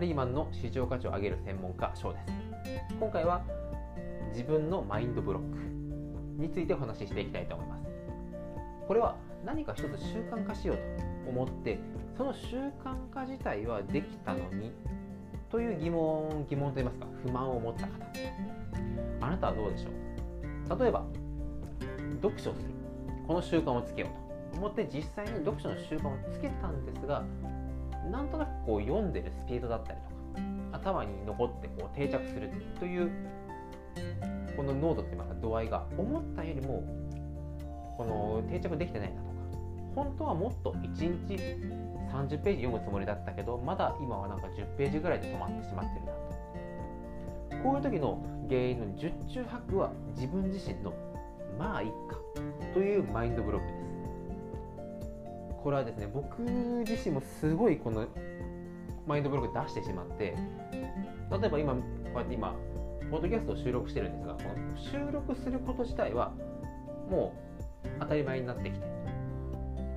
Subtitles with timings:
[0.00, 2.32] リーマンの市場価値を上げる専門家翔です。
[2.98, 3.42] 今回は
[4.30, 5.58] 自分のマインドブロック
[6.42, 7.82] についてお話ししていきたいと思います。
[8.88, 10.76] これは何か一つ習慣化しよう
[11.24, 11.78] と思って
[12.16, 14.72] その習慣化自体はできたのに
[15.50, 17.92] という疑問疑問といいますか不満を持った方。
[19.20, 20.78] あなたはどうでしょう？
[20.80, 21.04] 例えば
[22.22, 22.66] 読書をする。
[23.26, 24.58] この習慣をつけようと。
[24.60, 27.22] 思って実際に読書の習慣をつけたんですが
[28.10, 33.10] なんとなくこう読んでるスピードだったりとか頭に残ってこう定着するという
[34.56, 36.84] この濃度といいますか度合いが思ったよりも
[37.96, 39.32] この定着できてないなとか
[39.94, 41.34] 本当はもっと1日
[42.12, 46.30] 30ページ読むつもりだったけどまだ今はなんか10ページぐらいで止まってしまってるなと。
[47.62, 50.94] こういう時の原因の十中八九は自分自身の
[51.58, 52.16] まあいっか
[52.72, 53.79] というマインドブロックです。
[55.62, 58.06] これはですね僕自身もすごいこの
[59.06, 60.34] マインドブロック出してしまって
[61.30, 61.80] 例えば今こ
[62.14, 62.54] うやって今
[63.10, 66.32] ポッドキャストを収録してるんですがこの収録すること自体は
[67.10, 67.34] も
[67.84, 68.86] う当たり前になってきて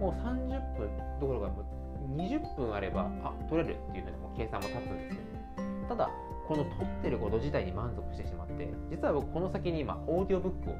[0.00, 0.90] もう30分
[1.20, 1.52] どころか
[2.16, 5.20] 20分あればあ取れるっていうふうにも計算も立つんですよ。
[5.88, 6.10] ただ
[6.48, 10.74] この撮ってること自体に満足してしまって実は僕この先に今オーディオブックを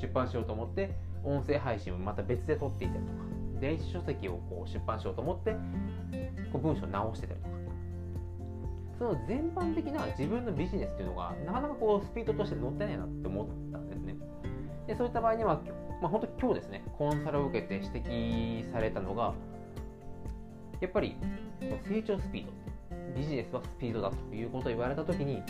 [0.00, 3.18] 出版しようと思って音声配信をまた別で撮っていたりとか
[3.60, 5.52] 電子書籍をこう出版しようと思って
[6.52, 7.60] こう文章を直してたりとか。
[8.98, 14.14] その全般的な自分のビジネスっていうのがなかなかこうスピードとして乗ってないなって思ったんですね。
[14.86, 15.62] でそういった場合には、
[16.02, 19.32] まあ、本当今日ですねコンサルを受けて指摘されたのが
[20.82, 21.16] やっぱり
[21.88, 22.52] 成長スピード
[23.16, 25.42] ビジネスはスピードだということを言われた時に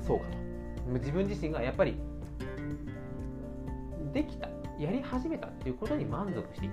[0.00, 0.46] そうかと。
[0.94, 1.96] 自分自身がやっぱり
[4.12, 4.48] できた
[4.78, 6.68] やり始めたっていうことに満足してい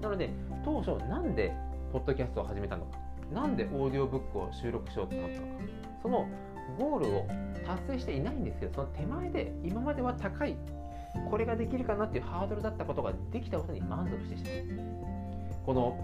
[0.00, 0.08] た。
[0.08, 0.30] なので
[0.64, 1.52] 当初なんで
[1.92, 2.98] ポッドキャストを始めたのか
[3.32, 5.52] なんでオーディオブックを収録しようと思ったのか
[6.02, 6.28] その
[6.78, 7.26] ゴールを
[7.66, 10.56] 達成していないんですけどその手前で今までは高い
[11.30, 14.94] これができるかなっていうハードルだったことができたことに満足してしまう。
[15.64, 15.96] この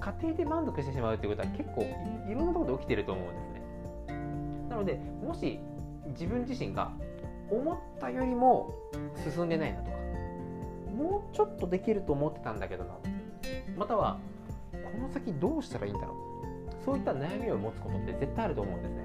[0.00, 1.82] 家庭で満足してしまうっていうことは結構
[2.28, 4.68] いろんなところで起きてると思うんですね。
[4.68, 5.60] なのでもし
[6.08, 6.90] 自分自身が
[7.50, 8.74] 思ったよりも
[9.30, 9.93] 進んでないなと
[10.94, 12.94] もうちょっとできると思ってたんだけどな。
[13.76, 14.18] または
[14.72, 16.84] この先どうしたらいいんだろう。
[16.84, 19.04] そういった悩みを持つことって絶対あると思うんですね。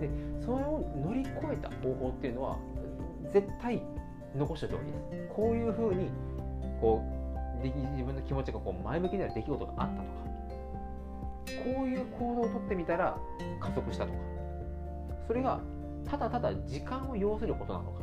[0.00, 0.10] で
[0.44, 2.58] それを乗り越えた方法っていうのは
[3.32, 3.82] 絶対
[4.34, 5.34] 残しておいた方がいいです。
[5.34, 6.10] こういうふうに
[6.80, 7.02] こ
[7.60, 10.22] う自分の気持ちがこう前向きになる出来事があったとか。
[11.64, 13.16] こういう行動をとってみたら
[13.60, 14.18] 加速したとか。
[15.26, 15.60] それが
[16.04, 18.02] ただただ時間を要することなのか。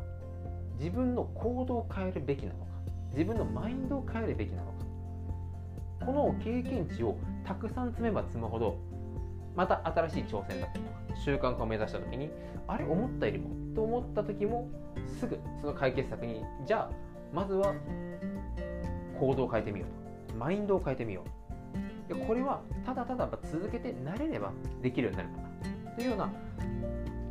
[0.78, 2.69] 自分の行動を変えるべきなのか。
[3.12, 6.06] 自分のマインドを変えるべきなのか。
[6.06, 8.78] この経験値をたくさん積めば積むほど
[9.56, 12.30] また新しい挑戦だったりとか習慣化を目指した時に
[12.68, 14.70] あれ思ったよりもと思った時も
[15.20, 16.92] すぐその解決策にじゃあ
[17.34, 17.74] まずは
[19.20, 19.90] 行動を変えてみよう
[20.31, 20.36] と。
[20.38, 21.24] マインドを変えてみよ
[22.09, 22.16] う。
[22.26, 25.96] これはただただ続けて慣れればできるようになるかな。
[25.96, 26.31] というような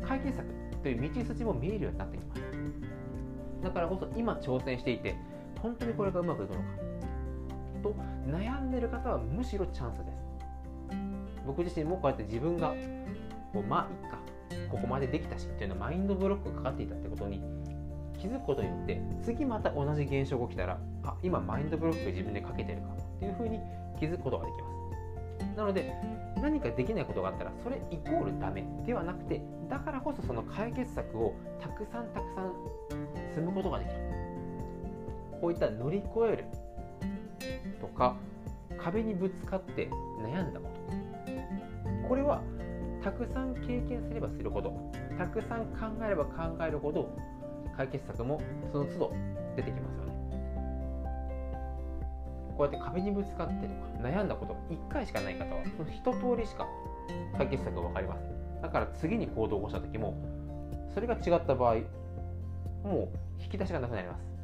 [0.07, 0.47] 解決策
[0.83, 2.43] という道筋も見えるようになってきます。
[3.63, 5.17] だからこそ今挑戦していて
[5.63, 6.65] 本当にこれがうまくいくのか。
[7.83, 7.95] と
[8.27, 10.29] 悩んでる方はむしろチャンスです。
[11.47, 12.75] 僕自身もこうやって自分が
[13.53, 14.19] こうまあいっか
[14.71, 17.43] ここまでできたしっていうのはマインドブロックがかかっていたってことに
[18.19, 22.99] 気づくことによって次また同じ現象が起きたらあ今マインドブロック自分でかけてるか。
[23.19, 23.59] っていうふうに
[23.99, 25.57] 気づくことができます。
[25.57, 25.93] なので
[26.41, 32.53] 何かできないことがあったらそれイコールダメではなくてだからこそその解決策をたくさんたくさん
[33.35, 34.18] 積むことができる。
[35.41, 36.45] こういった乗り越える
[37.81, 38.17] とか
[38.79, 39.89] 壁にぶつかって
[40.23, 40.69] 悩んだこ
[42.03, 42.09] と。
[42.09, 42.43] これは
[43.03, 44.73] たくさん経験すればするほど
[45.17, 47.09] たくさん考えれば考えるほど
[47.77, 48.41] 解決策も
[48.73, 49.13] その都度
[49.57, 50.13] 出てきますよね。
[52.57, 56.67] こうやって壁にぶつかってとか悩んだことが1回しかない方はその一通りしか
[57.37, 58.63] 解決策が分かりません。
[58.63, 60.15] だから次に行動を起こした時も
[60.93, 61.75] それが違った場合
[62.83, 64.38] もう引き出しがなくなります。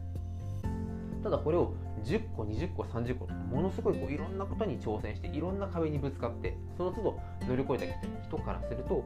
[1.25, 1.73] ただこれを
[2.05, 9.03] 10個20個30個ものすごいこういろんなことに挑戦していろんな壁にぶつかってその都度乗り越えてきた人からすると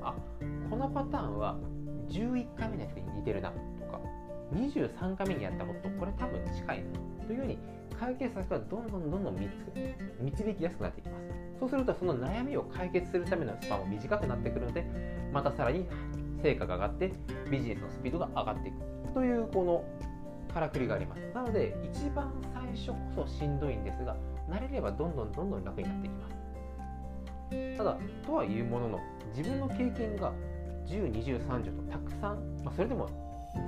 [0.00, 0.14] あ
[0.70, 1.58] このパターンは
[2.08, 3.56] 11回目のやつに似てるなと
[3.86, 4.00] か
[4.54, 6.84] 23回目にやったことこれ多分近い
[7.18, 7.58] なというように
[7.98, 9.36] 解決策がどんどんどんどん
[10.20, 11.24] 導きやすくなっていきます。
[11.58, 14.86] そうするとその悩みを解決するためのスパンも短くなってくるので
[15.32, 15.88] またさらに
[16.40, 17.12] 成果が上がって
[17.50, 18.78] ビジネスのスピードが上がっていく。
[19.12, 20.07] というこの
[20.48, 21.20] からくりがあります。
[21.34, 24.16] なので一番最初こそしんどいんですが
[24.48, 27.76] 慣れればどんどんどんどん楽になっていきます。
[27.76, 27.96] ただ
[28.26, 29.00] とはいうものの
[29.34, 30.32] 自分の経験が
[30.86, 33.08] 102030とたくさん、まあ、それでも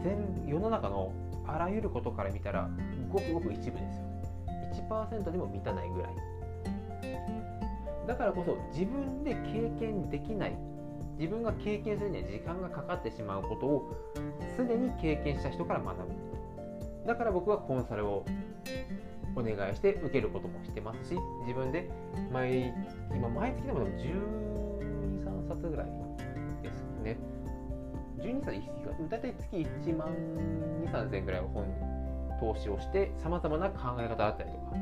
[0.03, 1.13] 全世の中の
[1.47, 2.69] あらゆることから見たら
[3.11, 4.05] ごくごく一部ですよ
[4.89, 6.15] 1%にも満たないぐらい。
[8.07, 10.57] だからこそ自分で経験できない
[11.17, 13.95] 自分が経験するには時間がかかってしまうことを
[14.57, 16.40] すでに経験した人から学ぶ。
[17.11, 18.25] だから僕はコンサルを
[19.35, 21.91] お願いして受けることもしてますし自分で
[22.33, 22.73] 毎
[23.13, 25.87] 今毎月でも12、3冊ぐらい
[26.63, 27.19] ですね。
[28.19, 28.63] 12歳
[29.11, 30.07] 大体月1万
[30.85, 31.75] 2、3000円ぐらいを本に
[32.39, 34.77] 投資をしてさまざまな考え方だったりとか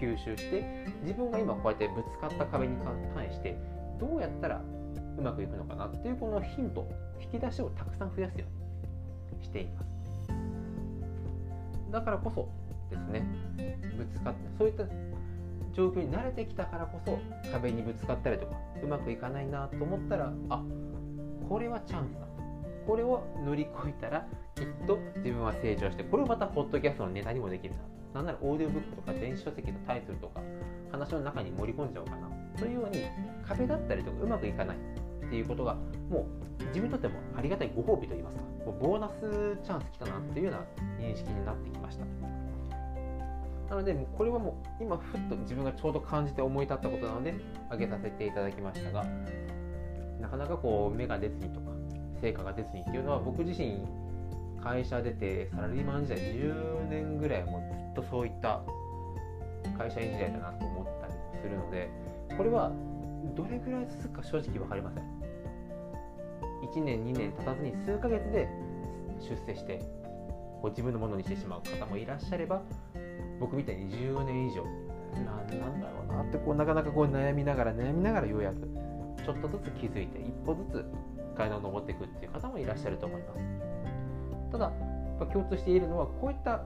[0.00, 2.76] 吸収して自分が今こうやってぶつかった壁に
[3.14, 3.56] 対して
[4.00, 4.60] どうやったら
[5.18, 6.84] うまくいくのかなっていうこのヒント
[7.22, 8.46] 引き出しをたくさん増やすよ
[9.32, 9.95] うにしています。
[11.90, 12.48] だからこそ
[12.90, 13.26] ですね。
[13.96, 14.84] ぶつかってそういった
[15.72, 17.18] 状況に慣れてきたからこそ
[17.52, 20.62] 壁にぶつかったりとかうまくいかないなと思ったらあ
[21.48, 22.26] これはチャンスだ
[22.86, 27.80] これを乗り越えたらきっと自分は成長してこれをまたポッドキャストのネタにもできるな
[28.16, 30.40] なんならオーディオブックとか電子書籍のタイトルとか
[30.90, 32.30] 話の中に盛り込んじゃおうかな。
[32.58, 33.04] というように
[33.46, 34.76] 壁だったりとかうまくいかない
[35.26, 35.74] っていうことが
[36.08, 40.60] もう自分にとってもありがたいご褒美といいますかもうボーナスチャンス来たなっていうような
[41.02, 42.04] 認識になってきました。
[43.70, 47.34] なのでこれはもう今ふっと自分がちょうど感じて思い立ったことなので
[47.68, 49.04] 挙げさせていただきましたが
[50.20, 51.70] なかなかこう芽が出ずにとか
[52.20, 53.80] 成果が出ずにっていうのは僕自身
[54.62, 57.58] 会社出てサラリーマン時代10年ぐらいも
[57.94, 58.60] ずっとそういった
[59.76, 61.12] 会社員時代だなと思ったり
[61.42, 61.88] するので
[62.36, 62.70] これは
[63.34, 65.15] どれぐらい続くか正直分かりません。
[66.76, 68.48] 1年2年経たずに数ヶ月で
[69.18, 69.78] 出世して
[70.60, 72.62] こう自分のものにしてしまう方もいらっしゃれば
[73.40, 74.64] 僕みたいに14年以上
[75.24, 78.68] なんなんだろうなってこうなかなかこう悩みながら悩みながらようやく
[79.24, 80.84] ちょっとずつ気づいて一歩ずつ
[81.34, 84.52] 階段を上っていくっていう方もいらっしゃると思います。
[84.52, 84.72] ただ
[85.32, 86.62] 共通しているのはこういった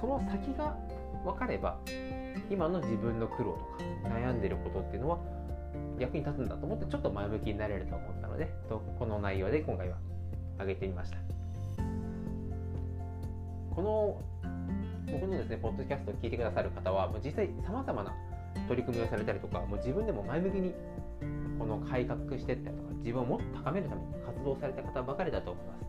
[0.00, 0.76] その先が
[1.24, 1.78] 分かれば
[2.50, 5.18] 今の自分の苦労とか悩んでることっていうのは
[6.02, 9.96] 役に立つんだと思ってちょっと前向きになれると思ったのでこの内容で今回は
[10.56, 11.16] 挙げてみました。
[13.74, 14.20] この
[15.10, 18.14] 僕のですねポッドキャストを聞いてくださる方はもう実際さまざまな
[18.68, 20.74] 取り組みをされたりとかもう自分でも前向きに
[21.58, 25.82] この改革していったりとか自分をもっと高めるために活動された方ばかりだと思います。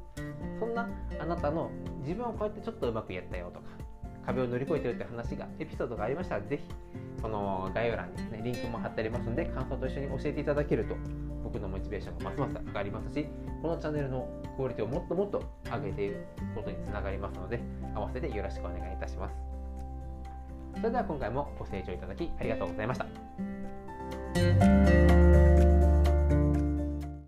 [0.60, 0.88] そんな
[1.20, 1.70] あなたの
[2.02, 3.66] 自分をこうやってちょっとうまくやったよとか
[4.26, 6.64] 壁を乗り越えてるって話がエピソードがありましたらぜひ
[7.24, 10.96] この概要欄にですねリンクも貼ってありますので感想と一緒に教えていただけると
[11.44, 13.26] 僕のモチベーションがますます上がりますし
[13.62, 14.28] このチャンネルの
[14.58, 16.16] クオリティをもっともっと上げていく
[16.54, 17.62] ことにつながりますので
[17.96, 19.36] 合わせてよろしくお願いいたします。
[20.76, 24.83] それでは今回もご清聴いただきありがとうございました。